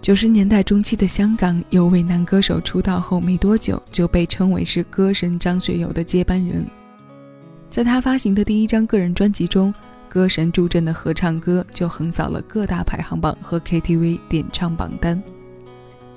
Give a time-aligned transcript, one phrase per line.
[0.00, 6.64] 九十年代中期的香港，有位男歌手出道后没多久就被称为是歌神张学友的接班人。
[7.68, 9.74] 在他发行的第一张个人专辑中，
[10.08, 15.22] 歌神助阵的合唱歌就横扫了各大排行榜和 KTV 点唱榜单。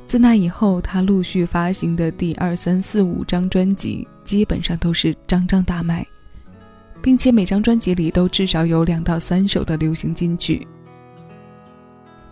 [0.08, 6.06] 自那以后，他陆续发行的第二、三、四、五张专辑基本上都是张张大卖，
[7.02, 10.66] 并且每张专辑里都至少有两到三首的流行金曲。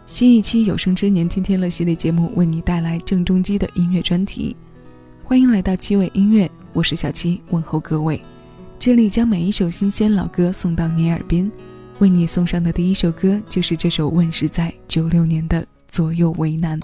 [0.10, 4.56] 新一期有生之年天天乐系列节目为你带来郑中基的音乐专题，
[5.24, 8.20] 欢迎来到七味音乐，我是小七，问候各位。
[8.80, 11.50] 这里将每一首新鲜老歌送到你耳边，
[12.00, 16.80] 为你送上的第一首歌就是这首问世在九六年的《左右为难》。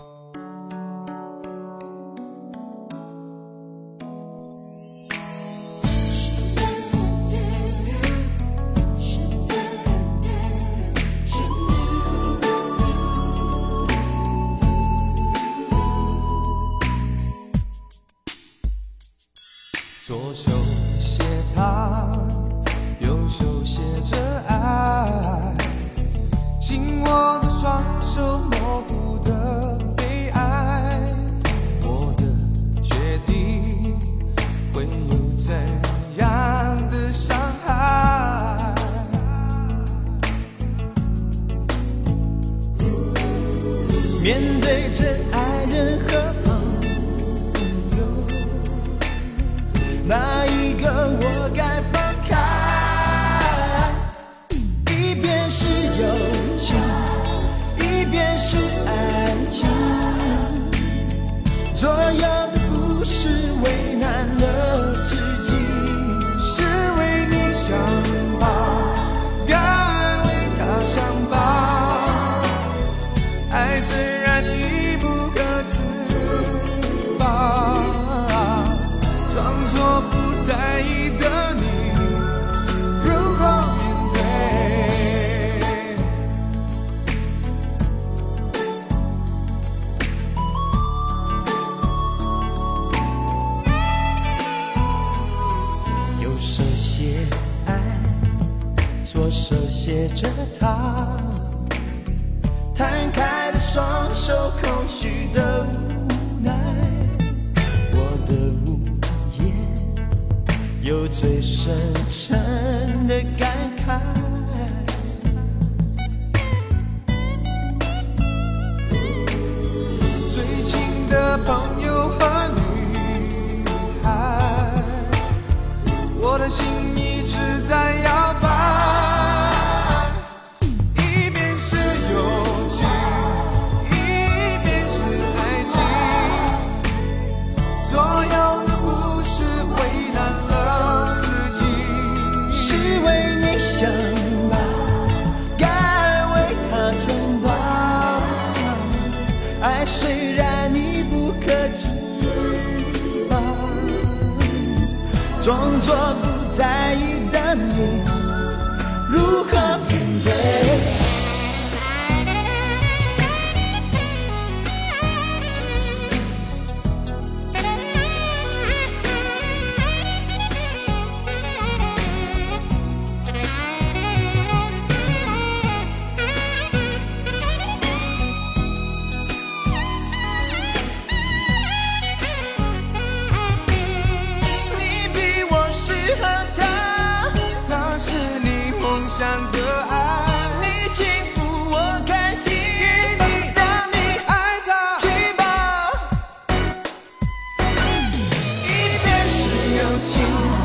[200.03, 200.65] 情。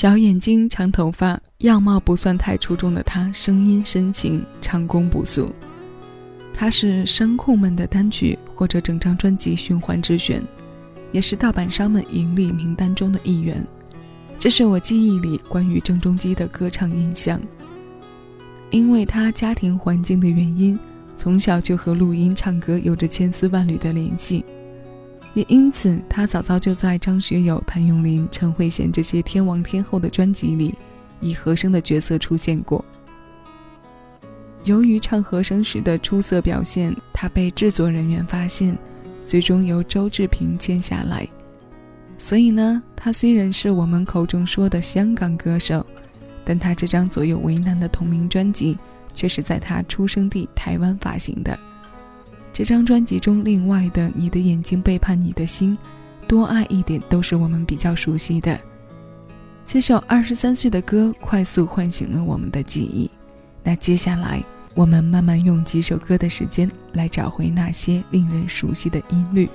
[0.00, 5.54] 小眼睛、长头发，样貌不算太出众的他，声音深情，唱功不俗。
[6.54, 10.42] 他是声控们的单曲或者整张专辑循环之选，
[11.12, 13.62] 也是盗版商们盈利名单中的一员。
[14.38, 17.38] 这是我记忆里关于郑中基的歌唱印象。
[18.70, 20.78] 因为他家庭环境的原因，
[21.14, 24.42] 从小就和录音唱歌有着千丝万缕的联系，
[25.34, 30.74] 也因此他早早就在张学友、谭咏麟、陈慧娴这些天王天后的专辑里，
[31.20, 32.84] 以和声的角色出现过。
[34.64, 38.76] 由于唱和声时的出色表现，他被制作人员发现，
[39.24, 41.26] 最终由周志平签下来。
[42.18, 45.86] 所以呢，他虽然是我们口中说的香港歌手，
[46.44, 48.76] 但他这张左右为难的同名专辑
[49.14, 51.58] 却是在他出生地台湾发行的。
[52.52, 55.76] 这张专辑中，另外的《你的眼睛背叛你的心》，
[56.26, 58.60] 多爱一点都是我们比较熟悉的。
[59.64, 63.08] 这首二十三岁的歌，快速唤醒了我们的记忆。
[63.62, 64.42] 那接下来，
[64.74, 69.48] 我们慢慢用几首歌的时间来找回那些令人熟悉的音律。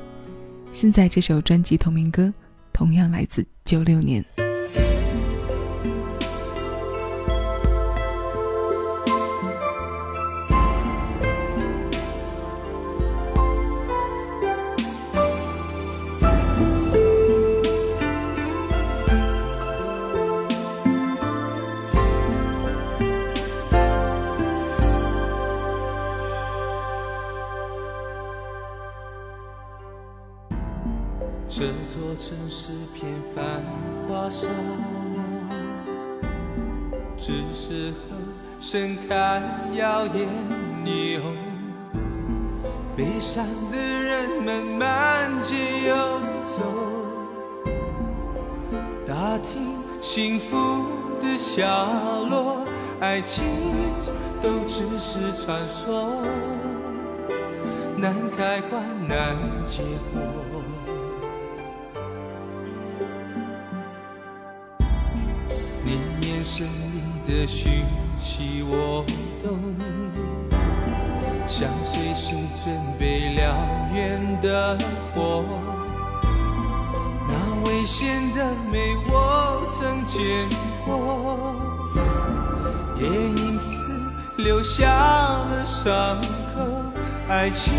[0.71, 2.33] 现在这首专辑同名歌，
[2.71, 4.23] 同样来自九六年。
[40.05, 40.27] 耀眼
[40.85, 41.35] 霓虹。
[42.95, 45.95] 悲伤的人们满街游
[46.43, 46.61] 走，
[49.05, 49.61] 打听
[50.01, 50.55] 幸福
[51.21, 51.65] 的下
[52.29, 52.65] 落，
[52.99, 53.43] 爱情
[54.41, 56.21] 都只是传说，
[57.97, 59.35] 难开花难
[59.65, 59.81] 结
[60.13, 60.21] 果。
[65.83, 67.83] 你眼神里的讯
[68.19, 69.03] 息我
[69.45, 69.59] 懂，
[71.45, 72.31] 像随时
[72.63, 73.53] 准备燎
[73.93, 74.75] 原的
[75.13, 75.43] 火，
[77.27, 80.49] 那危险的美我曾见
[80.83, 81.55] 过，
[82.99, 83.71] 也因此
[84.37, 86.19] 留下了伤
[86.55, 86.61] 口。
[87.29, 87.71] 爱情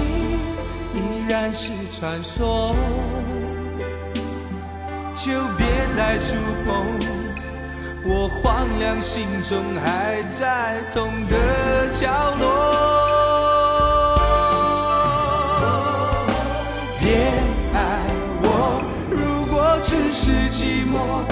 [0.94, 0.98] 依
[1.28, 2.76] 然是传说，
[5.16, 7.25] 就别再触碰。
[8.08, 11.36] 我荒凉心中还在痛的
[11.90, 12.06] 角
[12.38, 12.44] 落，
[17.00, 17.10] 别
[17.74, 17.76] 爱
[18.42, 18.80] 我。
[19.10, 21.26] 如果只是寂寞，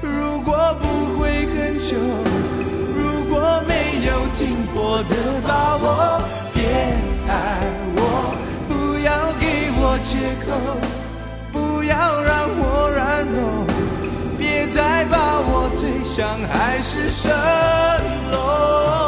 [0.00, 1.98] 如果不会很久，
[2.96, 5.14] 如果没有停泊的
[5.46, 6.22] 把握，
[6.54, 6.64] 别
[7.28, 7.60] 爱
[7.94, 8.00] 我。
[8.66, 8.72] 不
[9.04, 9.08] 要
[9.38, 9.44] 给
[9.76, 10.16] 我借
[10.46, 10.48] 口，
[11.52, 11.92] 不要
[12.22, 13.75] 让我软弱。
[14.76, 17.30] 再把我推向海市蜃
[18.30, 19.05] 楼。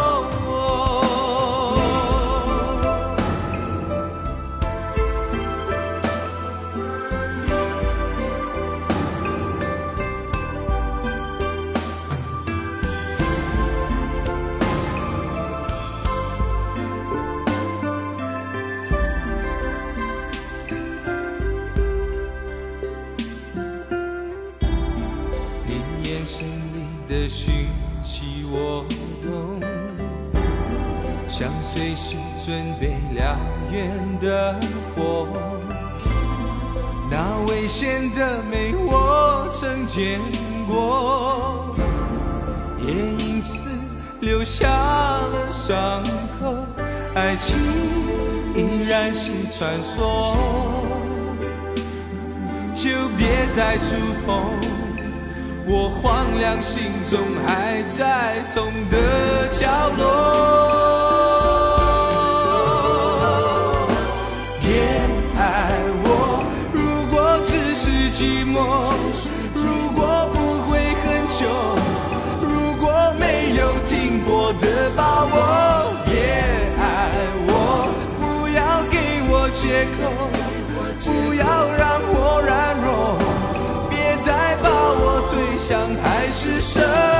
[32.49, 33.37] 准备燎
[33.71, 34.59] 原的
[34.97, 35.29] 火，
[37.11, 40.19] 那危险的美我曾见
[40.67, 41.77] 过，
[42.81, 43.69] 也因此
[44.21, 46.03] 留下了伤
[46.41, 46.57] 口。
[47.15, 47.55] 爱情
[48.55, 50.35] 依然是传说，
[52.75, 52.89] 就
[53.19, 54.43] 别再触碰。
[55.67, 60.78] 我荒凉心中还在痛的角落，
[79.61, 79.99] 借口，
[81.05, 81.43] 不要
[81.77, 83.19] 让我软弱。
[83.91, 85.69] 别再把我推向
[86.01, 87.18] 海市蜃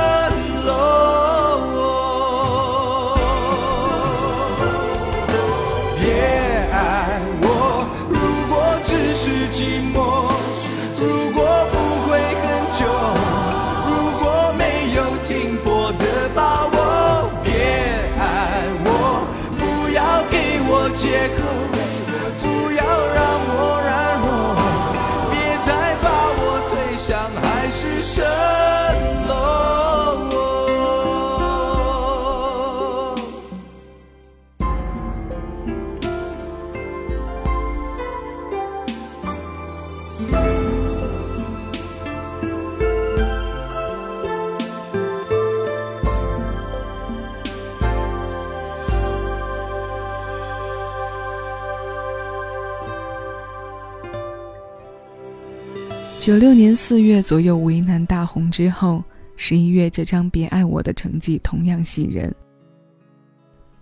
[56.29, 59.03] 九六年四月左右，《为难》大红之后，
[59.35, 62.31] 十一月这张《别爱我》的成绩同样喜人。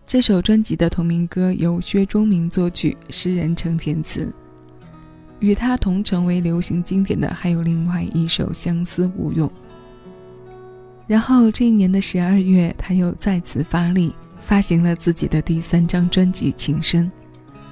[0.06, 4.34] 这首专辑的同名歌由薛忠明作曲，诗人程填词。
[5.42, 9.46] 与他同成为流行经典的还有另外一首《相思无用》。
[11.06, 17.08] 然后这一年的十二月，他又再次发力，发行了自己的第三张专辑《情深》，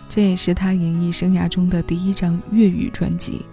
[0.10, 3.46] 这也是他演艺生涯中的第一张粤语专辑。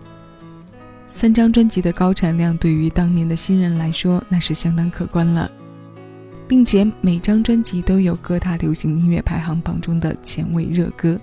[1.14, 5.49] 三张专辑的高产量，对于当年的新人来说，那是相当可观了。
[6.49, 11.19] 并且每张专辑都有各大流行音乐排行榜中的前卫热歌。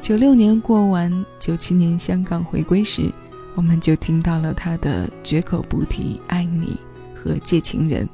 [0.00, 3.12] 九六年过完，九七年香港回归时，
[3.54, 6.76] 我们就听到了他的绝口不提爱你
[7.14, 8.08] 和借情人。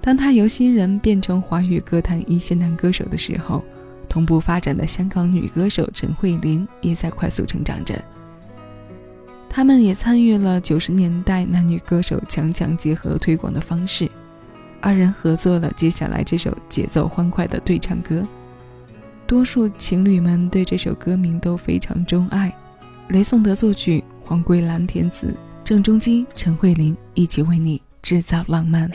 [0.00, 3.62] 当他由新人变成华语歌坛一线男歌手的时候，
[4.08, 8.02] 同步发展的香港女歌手陈慧琳也在快速成长着。
[9.60, 14.10] 他们也参与了九十年代男女歌手强强结合推广的方式。
[14.80, 18.26] 二人合作了接下来这首节奏欢快的对唱歌，
[19.26, 22.50] 多数情侣们对这首歌名都非常钟爱。
[23.08, 28.90] 雷颂德作曲，黄桂兰填词，郑中基、陈慧琳一起为你制造浪漫。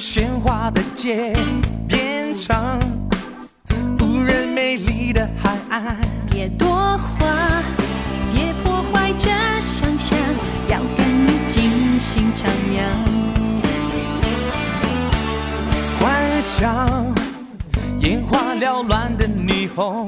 [0.00, 1.30] 喧哗的街
[1.86, 2.80] 变成
[4.00, 5.98] 无人美丽的海岸。
[6.30, 7.62] 别多话，
[8.32, 9.28] 别破坏这
[9.60, 10.18] 想象，
[10.70, 12.80] 要跟你尽兴徜徉。
[16.00, 17.14] 幻想，
[18.00, 20.06] 眼花缭乱的霓虹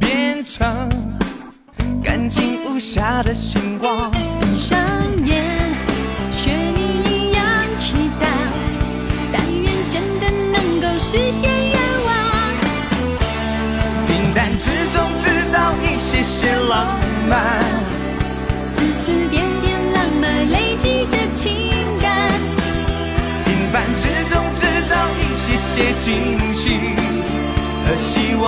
[0.00, 0.88] 变成
[2.02, 4.10] 干净无瑕的星光。
[4.40, 4.78] 闭上
[5.26, 5.65] 眼。
[11.16, 11.72] 实现愿
[12.04, 12.12] 望，
[14.06, 16.86] 平淡之中制造一些些浪
[17.26, 17.58] 漫，
[18.60, 22.30] 丝丝点点浪漫累积着情感，
[23.46, 26.06] 平凡之中制造一些些惊
[26.52, 26.64] 喜
[27.86, 28.44] 和希望，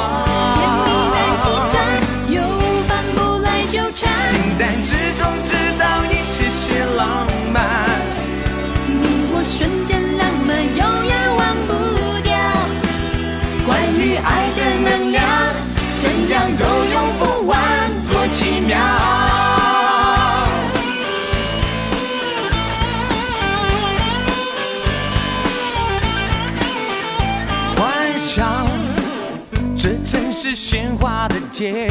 [30.61, 31.89] 喧哗的街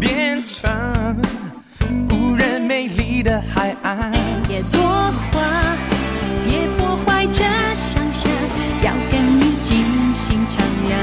[0.00, 1.20] 变成
[2.10, 4.10] 无人美丽的海岸。
[4.48, 5.76] 别多话，
[6.46, 7.44] 别破坏这
[7.74, 8.32] 想象，
[8.82, 10.96] 要跟你尽兴徜徉。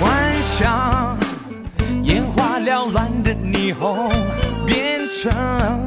[0.00, 1.18] 幻想，
[2.02, 4.10] 眼花缭乱的霓虹
[4.66, 5.86] 变成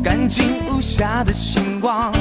[0.00, 2.11] 干净无瑕的星光，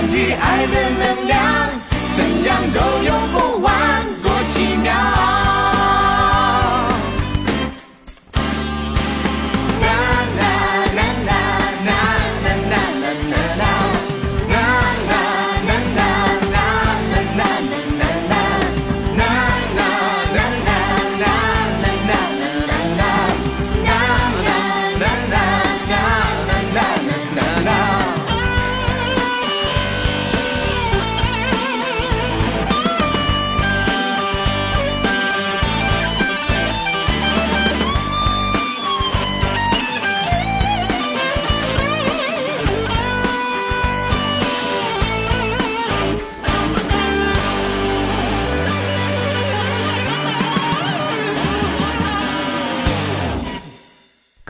[0.00, 1.36] 关于爱的能量，
[2.14, 3.47] 怎样都用不。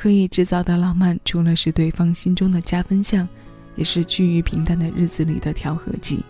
[0.09, 3.29] 刻意制造的浪漫，除了是对方心中的加分项，
[3.77, 6.25] 也是趋于平淡的日子里的调和剂。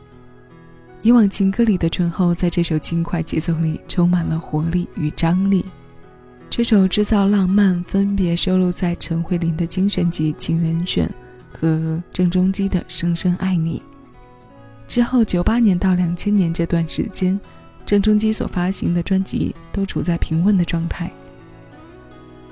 [1.00, 5.64] 以往情歌里的醇厚，在这首轻快节奏里充满了活力与张力。
[6.50, 11.06] 这首《制造浪漫》分别收录在陈慧琳的精选集《情人选》
[11.56, 13.80] 和郑中基的《深深爱你》。
[14.88, 17.38] 之后，九八年到两千年这段时间，
[17.86, 21.08] 郑中基所发行的专辑都处在平稳的状态。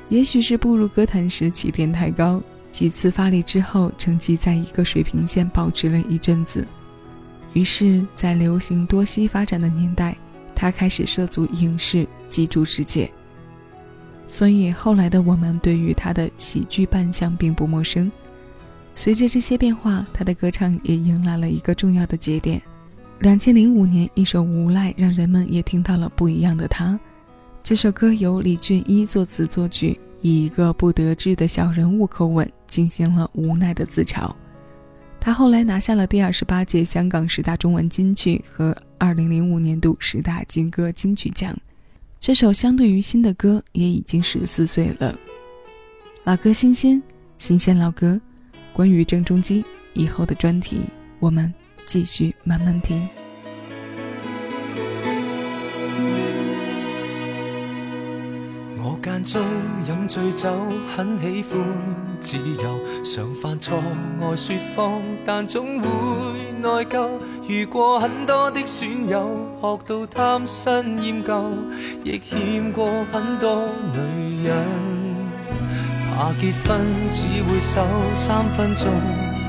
[0.09, 2.41] 也许是步入歌坛时起点太高，
[2.71, 6.67] 几次发力之后，成绩在一个水平线保持了一阵子。
[7.53, 10.17] 于是，在流行多栖发展的年代，
[10.55, 13.11] 他开始涉足影视、记住世界。
[14.29, 18.11] 所以后来的我们对于他的喜剧扮相并不陌生。
[18.95, 22.61] 随着这些变化，他的歌唱也迎来了一个重要的节点。
[23.21, 26.99] 两千零五年，一首《无赖》让人们也听到了不一样的他。
[27.67, 34.33] 这首歌由李俊一作词作曲，以一个不得志的小人物口吻进行了无奈的自嘲。
[35.19, 41.53] 他后来拿下了第二十八届香港十大中文金曲和二零零五年度十大金歌金曲奖。
[42.21, 45.19] 这首相对于新的歌也已经十四岁了，
[46.23, 47.03] 老歌新鲜，
[47.37, 48.21] 新鲜老歌。
[48.73, 50.83] 关于郑中基以后的专题，
[51.19, 51.53] 我们
[51.85, 53.09] 继续慢慢听。
[59.07, 59.41] 间中
[59.87, 60.51] 饮醉酒，
[60.97, 61.61] 很喜欢
[62.21, 63.81] 自由，常犯错
[64.21, 65.87] 爱说谎，但总会
[66.61, 67.09] 内疚。
[67.47, 71.53] 遇过很多的损友，学到贪新厌旧，
[72.03, 74.57] 亦欠过很多女人。
[76.11, 76.81] 怕结婚
[77.13, 78.91] 只会守三分钟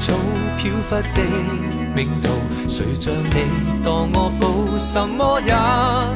[0.00, 0.14] 草
[0.56, 1.20] 飘忽的
[1.94, 2.30] 命途，
[2.66, 3.36] 谁像你
[3.84, 5.52] 当我宝，什么也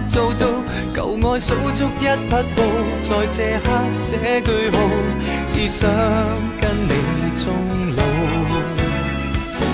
[0.09, 0.47] 做到。
[0.94, 2.62] 旧爱数足一匹布，
[3.03, 4.79] 在这刻写句号，
[5.44, 5.87] 只想
[6.59, 6.90] 跟你
[7.37, 7.44] 终
[7.94, 8.03] 老。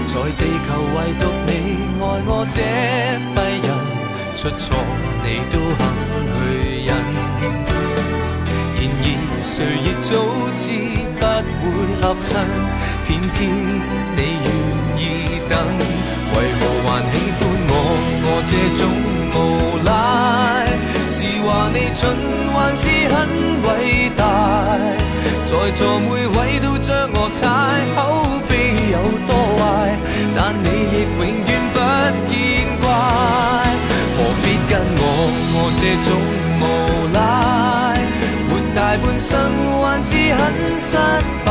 [0.09, 1.49] 在地球唯独你
[2.01, 2.59] 爱我这
[3.33, 3.69] 废人，
[4.35, 4.75] 出错
[5.23, 5.81] 你都肯
[6.35, 6.37] 去
[6.85, 6.91] 忍。
[8.75, 9.07] 然而
[9.41, 10.09] 谁亦早
[10.57, 10.63] 知
[11.23, 12.29] 不会合衬。
[13.11, 13.51] 偏偏
[14.15, 14.49] 你愿
[14.97, 15.03] 意
[15.49, 15.59] 等，
[16.33, 17.73] 为何还喜欢我？
[18.23, 18.81] 我这种
[19.35, 19.37] 无
[19.83, 19.91] 赖，
[21.09, 21.99] 是话你蠢
[22.55, 23.17] 还是很
[23.67, 23.69] 伟
[24.17, 24.23] 大？
[25.45, 27.43] 在座每位都将我踩，
[27.97, 27.99] 口
[28.49, 28.53] 碑
[28.93, 28.97] 有
[29.27, 29.61] 多坏，
[30.37, 31.77] 但你亦永远不
[32.31, 32.33] 见
[32.81, 32.87] 怪。
[34.15, 35.03] 何必跟我？
[35.53, 36.09] 我这种
[36.61, 36.65] 无
[37.13, 37.19] 赖，
[38.49, 39.29] 活大半生
[39.83, 40.41] 还是很
[40.79, 40.95] 失
[41.45, 41.51] 败。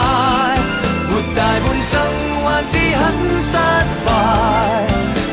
[1.41, 1.99] 大半生
[2.45, 3.01] 还是很
[3.41, 3.57] 失
[4.05, 4.07] 败，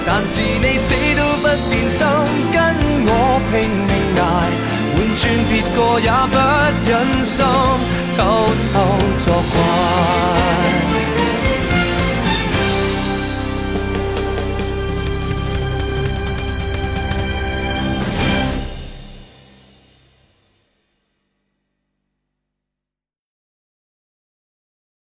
[0.06, 2.00] 但是你死都不变心，
[2.50, 2.56] 跟
[3.04, 3.10] 我
[3.50, 3.52] 拼
[3.88, 4.20] 命挨，
[4.94, 6.36] 换转别个也不
[6.88, 6.90] 忍
[7.26, 7.36] 心
[8.16, 8.18] 偷
[8.72, 8.74] 偷
[9.18, 10.87] 作怪。